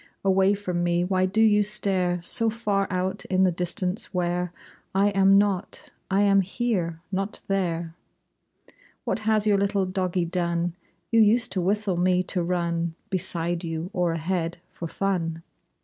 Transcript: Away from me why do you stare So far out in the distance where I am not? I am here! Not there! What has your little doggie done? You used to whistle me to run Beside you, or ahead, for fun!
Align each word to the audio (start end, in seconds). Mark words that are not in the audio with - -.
Away 0.25 0.55
from 0.55 0.83
me 0.83 1.03
why 1.03 1.27
do 1.27 1.41
you 1.41 1.61
stare 1.61 2.19
So 2.23 2.49
far 2.49 2.87
out 2.89 3.23
in 3.25 3.43
the 3.43 3.51
distance 3.51 4.11
where 4.11 4.51
I 4.95 5.09
am 5.09 5.37
not? 5.37 5.91
I 6.09 6.23
am 6.23 6.41
here! 6.41 7.01
Not 7.11 7.41
there! 7.47 7.93
What 9.03 9.19
has 9.29 9.45
your 9.45 9.59
little 9.59 9.85
doggie 9.85 10.25
done? 10.25 10.73
You 11.11 11.19
used 11.21 11.51
to 11.51 11.61
whistle 11.61 11.97
me 11.97 12.23
to 12.23 12.41
run 12.41 12.95
Beside 13.11 13.63
you, 13.63 13.91
or 13.93 14.11
ahead, 14.13 14.57
for 14.71 14.87
fun! 14.87 15.43